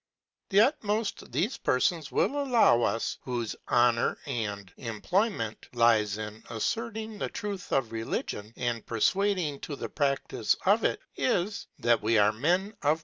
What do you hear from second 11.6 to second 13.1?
that we are Men of a Pr